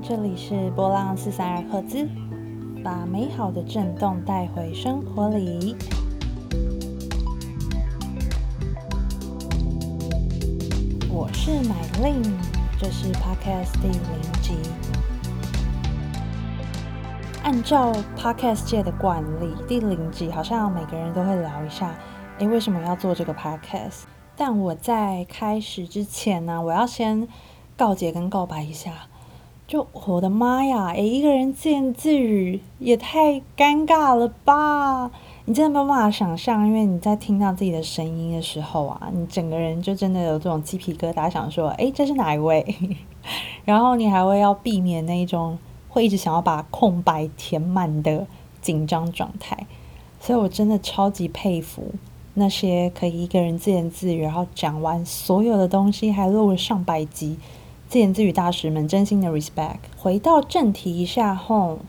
[0.00, 2.08] 这里是波浪四三二赫兹，
[2.82, 5.76] 把美好的震动带回生活里。
[11.10, 12.22] 我是乃令，
[12.78, 14.54] 这是 Podcast 第零集。
[17.42, 21.94] 按照 Podcast 界的惯例，第零集好像每个人都会聊一下，
[22.38, 24.02] 诶，为什么要做这个 Podcast？
[24.36, 27.28] 但我在开始之前呢，我要先
[27.76, 28.92] 告诫跟告白一下。
[29.72, 30.88] 就我的妈呀！
[30.88, 35.10] 诶，一个人自言自语也太尴尬了吧！
[35.46, 42.76] 你真的没有办法想象，因为你在听到自己的声音的时候啊，你整个人就真的有这种鸡皮疙瘩，想说，诶，这是哪一位？
[43.64, 45.58] 然后你还会要避免那一种
[45.88, 48.26] 会一直想要把空白填满的
[48.60, 49.56] 紧张状态。
[50.20, 51.92] 所以我真的超级佩服
[52.34, 57.38] 那些可以一个人自言自语，然后讲完所有的东西，还录了上百集。
[57.92, 59.76] 自言自语大师们，真心的 respect。
[59.98, 61.80] 回到正题一下后，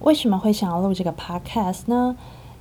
[0.00, 2.14] 为什么会想要录这个 podcast 呢？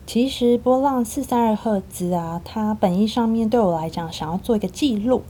[0.06, 5.24] 其实波浪四三二赫兹啊，它本意上面对我来讲，想要做一个记录。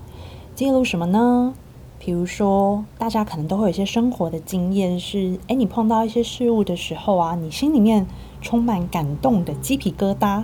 [0.54, 1.56] 记录什么呢？
[1.98, 8.06] 比如说，大家可能都会有一些生活的经验，是诶，你碰到一些事物的时候啊，你心里面
[8.44, 10.44] 充满感动的鸡皮疙瘩。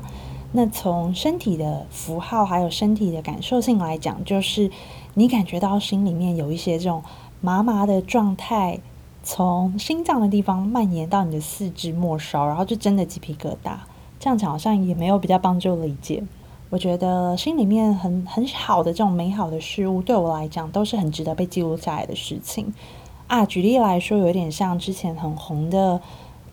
[0.56, 4.72] 那从身体的符号还有身体的感受性来讲，就是。
[5.18, 7.02] 你感觉到心里面有一些这种
[7.40, 8.82] 麻麻的状态，
[9.24, 13.78] 从心脏的地方蔓延到你的四肢末梢，然后就真的鸡皮疙瘩。
[14.20, 16.22] 这样讲好像也没有比较帮助理解。
[16.70, 22.74] 我觉得心里面很很好的这种美好的事物，对我来讲都是很值得被记录下来的事情
[23.28, 23.46] 啊。
[23.46, 26.02] 举例来说，有点像之前很红的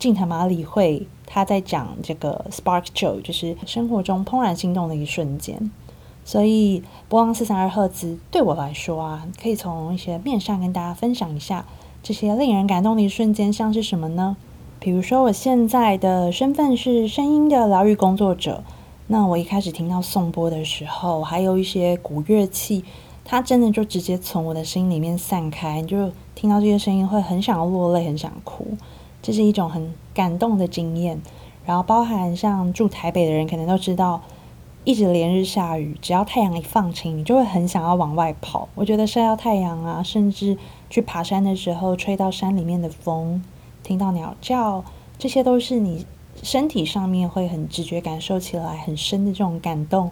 [0.03, 5.71] 近藤麻里惠，他在讲这个 spark joy，就是生活中怦然心动的一瞬间。
[6.25, 11.65] 所以波浪四三二赫兹对我来说啊，可以从一些面上跟大家分享一下
[12.03, 14.37] 这些令人感动的一瞬间，像是什么呢？
[14.81, 18.65] 比如说我现在的身份是声音的疗愈工作者，
[19.07, 22.85] 那我一开始听到颂钵的时候，还有一些古乐器，
[23.25, 28.67] 它真的就直接从我的心里面散开，你就听到这些声音会很想要落泪，很想哭，
[29.23, 31.23] 这是一种很感动的经验。
[31.65, 34.21] 然后包含像住台北的人可能都知道。
[34.85, 38.69] 一直连日下雨，只要太阳一放晴，你就会很想要往外跑。
[38.75, 40.59] 我觉得晒到太阳啊，甚至
[40.91, 43.41] 去爬山的时候，吹到山里面的风，
[43.85, 44.83] 听到鸟叫，
[45.17, 46.05] 这些都是你
[46.43, 50.11] 身体上面会很直觉感受起来很深的这种感动。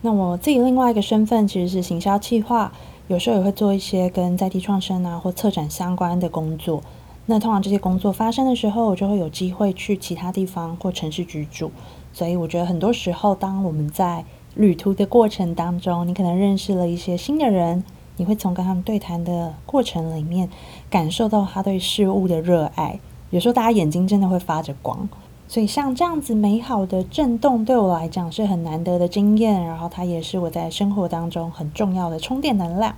[0.00, 2.72] 那我自己另外一个身份其实是行销企划，
[3.08, 6.82] 有时候也会做一些跟在地创生啊或策展相关的工作。
[7.26, 11.70] 那通常这些工作发生的时候，我就会有机会去其他地方或城市居住。
[12.12, 14.24] 所以我觉得很多时候，当我们在
[14.54, 17.82] 旅途的过程当中，你可能认识了一些新的人，
[18.18, 20.48] 你会从跟他们对谈的过程里面
[20.88, 23.00] 感受到他对事物的热爱。
[23.30, 25.08] 有时候大家眼睛真的会发着光。
[25.48, 29.62] 所以像这样子美好的震动，对我来讲是很难得的经验。
[29.64, 32.94] 然后它也是我在生活当中很重要的充电能量。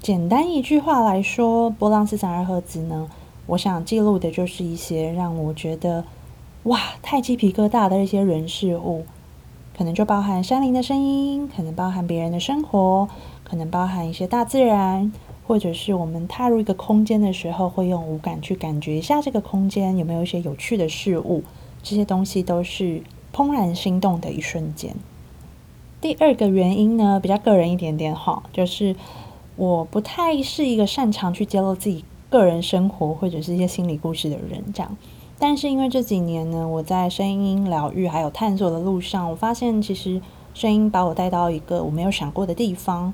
[0.00, 3.08] 简单一句话来说，波浪四散二赫兹呢，
[3.46, 6.04] 我想记录的就是一些让我觉得。
[6.64, 9.06] 哇，太鸡皮疙瘩的一些人事物，
[9.74, 13.08] 可能就包含山林的声音，可能包含别人的生活，
[13.44, 15.10] 可能包含一些大自然，
[15.46, 21.42] 或者是我们踏入一个空间的时候，会用五感去感觉一下这个空间有没有一些有趣的事物，
[21.82, 23.02] 这些东西都是
[23.32, 24.94] 怦然心动的一瞬间。
[26.02, 28.94] 第二个原因呢，比较个人一点点哈，就是
[29.56, 34.96] 我不太是一个擅长去揭露自己个人生活或者是一些心理故事的人，这样。
[35.38, 40.20] 但是因为这几年呢，我在声音疗愈还有探索的路上，我发现其实
[40.54, 43.12] 声音把我带到一个我没有想过的地方。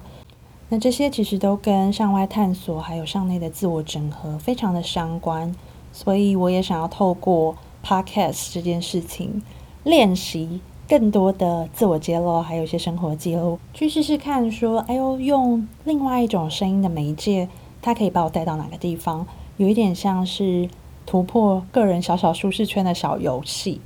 [0.69, 5.55] 那这些其实都跟向外探索还有向内的自我整合非常的相关。
[5.93, 9.41] 所以我也想要透过 podcast 这件事情，
[9.85, 17.49] 练习更多的自我揭露，还有一些生活记录，去试试看说，哎呦，用另外一种声音的媒介，
[17.81, 19.27] 它可以把我带到哪个地方？
[19.57, 20.69] 有一点像是。
[21.09, 23.81] 突破个人小小舒适圈的小游戏。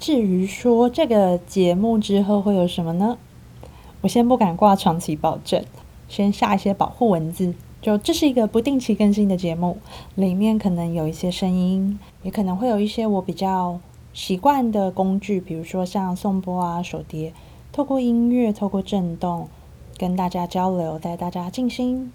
[0.00, 3.16] 至于说这个节目之后会有什么呢？
[4.00, 5.64] 我先不敢挂长期保证，
[6.08, 7.54] 先下一些保护文字。
[7.80, 9.78] 就这是一个不定期更新的节目，
[10.16, 13.78] 里面可能有一些声音，也可能会有一些我比较
[14.12, 17.32] 习惯的工具，比如说像颂钵啊、手碟，
[17.70, 19.48] 透过音乐、透过震动，
[19.96, 22.10] 跟大家交流，带大家静心。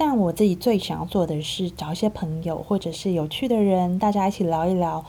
[0.00, 5.04] 但我自己最想要做的是找一些朋友，或者是有趣的人，大家一起聊一聊，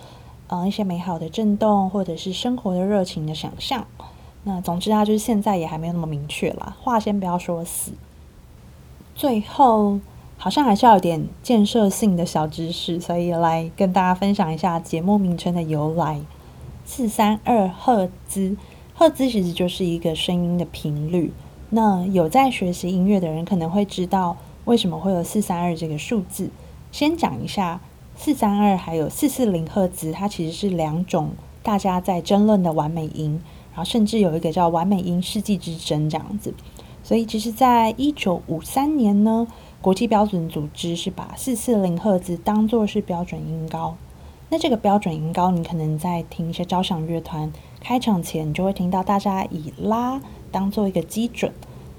[0.48, 3.86] 嗯，一些美好的震动，或者是生活的热情的想象。
[4.46, 7.92] 那总之啊，就是现在也还没有那么明确啦，话先不要说死。
[9.14, 10.00] 最后
[10.38, 16.20] 好像还是要有点建设性的小知识，所以来跟大家分享一下节目名称的由来。
[16.84, 18.58] 四三二赫兹，
[18.96, 21.32] 赫兹其实就是一个声音的频率。
[21.70, 24.36] 那有在学习音乐的人可能会知道
[24.70, 26.52] 为什么会有四三二这个数字。
[26.92, 27.82] 先讲一下
[28.16, 31.32] 四三二还有四四零赫兹，它其实是两种
[31.64, 36.54] 大家在争论的完美音，然后甚至有一个叫完美音世纪之争这样子。
[37.04, 39.48] 所以其实，在一九五三年呢，
[39.82, 43.96] 国际标准组织是把四四零赫兹当做是标准音高。
[44.50, 51.52] 那这个标准音高，你可能在听一些交响乐团开场前，你就会听到大家以拉当做一个基准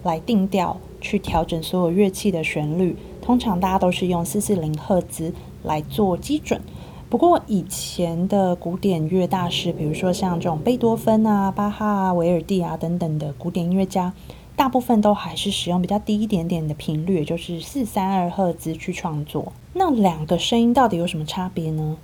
[0.02, 2.97] 来定调，去调整所有乐器的旋律。
[3.20, 5.32] 通常大家都是用四四零赫兹
[5.62, 6.61] 来做基准。
[7.08, 14.12] 不过以前的古典乐大师，比如说像这种贝多芬啊、巴哈啊、维尔蒂啊等等的古典音乐家，
[14.55, 19.52] 大部分都还是使用比较低一点点的频率，也就是四三二赫兹去创作。
[19.73, 21.97] 那两个声音到底有什么差别呢？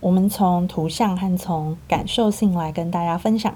[0.00, 3.54] 我们从图像和从感受性来跟大家分享。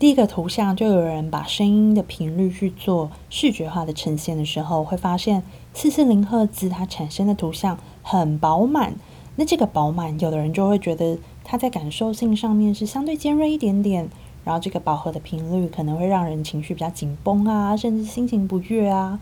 [0.00, 5.42] 第一个图像，就有人把声音的频率去做视觉化的呈现的时候，会发现
[5.74, 8.94] 四四零赫兹它产生的图像很饱满。
[9.36, 14.08] 那这个饱满，有的人就会觉得它在感受性上面是相对尖锐一点点，
[14.42, 19.20] 然后这个饱和的频率可能会让人情绪比较紧绷啊，甚至心情不悦啊。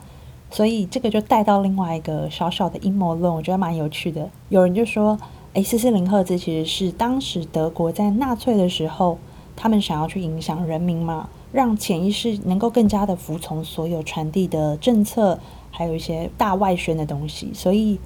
[0.49, 4.31] 所以这个就带到另外一个小小的阴谋论，我觉得蛮有趣的。
[4.49, 5.19] 有人就说。
[5.55, 9.19] 哎，四四零赫兹其实是当时德国在纳粹的时候，
[9.61, 15.41] 他们想要去影响人民嘛，让潜意识能够更加的服从所有传递的政策，
[15.73, 17.51] 还有一些大外宣的东西。
[17.53, 17.99] 所以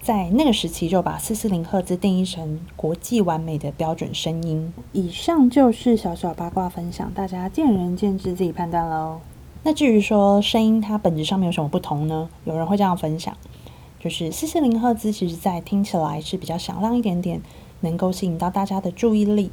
[0.00, 4.72] 在那个时期就把四四零赫兹定义成国际完美的标准声音。
[4.92, 9.18] 以上就是小小八卦分享，大家见仁见智，自己判断喽。
[9.64, 12.30] 那至于说声音它本质上面有什么不同呢？
[12.44, 13.36] 有人会这样分享。
[13.98, 17.40] 就是四四零赫兹，其实在听起来是比较响亮一点点，
[17.80, 19.50] 能够吸引到大家的注意力。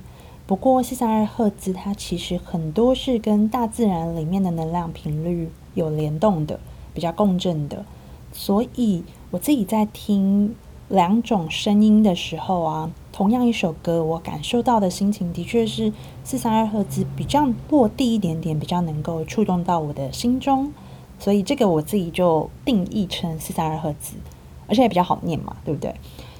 [0.49, 6.59] 不过四三二赫兹，它其实很多是跟大自然里面的能量频率有联动的，
[6.91, 7.85] 比较共振的。
[8.33, 10.55] 所以我自己在听
[10.87, 15.93] 两种声音的时候啊，同样一首歌，我感受到的心情的确是
[16.23, 20.73] 四三二赫兹比较落地一点点，比较能够触动到我的心中。
[21.19, 24.15] 所以这个我自己就定义成四三二赫兹。
[24.67, 25.93] 而且也比较好念嘛，对不对？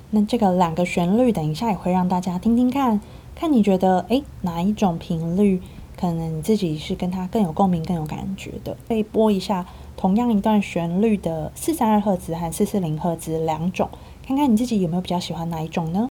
[0.09, 2.99] 那这个两个旋律，等一下也会让大家听听看，
[3.35, 5.61] 看你觉得诶哪一种频率，
[5.97, 8.75] 可能你自己是跟它更有共鸣、更有感觉的。
[8.87, 9.65] 可以播一下
[9.95, 13.87] 同样一段旋律的四三二赫兹和四四零赫兹两种，
[14.27, 16.08] 看看你自己有没有比较喜欢哪一种呢？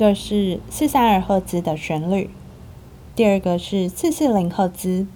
[0.00, 2.30] 个是四三二赫兹的旋律，
[3.14, 5.06] 第二个是四四零赫兹。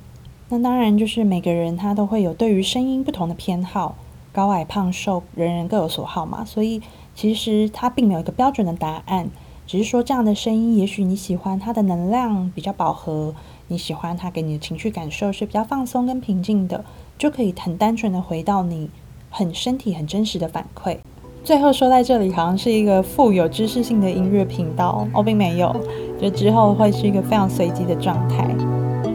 [0.50, 3.96] 那当然就是每个人他都会有对于声音不同的偏好，
[4.30, 6.44] 高矮胖瘦，人人各有所好嘛。
[6.44, 6.82] 所以
[7.14, 9.30] 其实它并没有一个标准的答案，
[9.66, 13.34] 只是说这样的声音，也许你喜欢它的能量比较饱和，
[13.68, 16.84] 你喜欢它给你的情绪感受是比较放松跟平静的，
[17.16, 18.90] 就可以很单纯的回到你
[19.30, 20.98] 很身体很真实的反馈。
[21.44, 25.76] 最后说在这里，好像是一个富有知识性的音乐频道，我并没有，
[26.18, 28.48] 就之后会是一个非常随机的状态。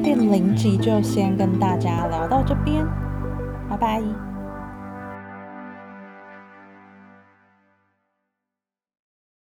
[0.04, 2.86] 第零集就先跟大家聊到这边，
[3.68, 4.29] 拜拜。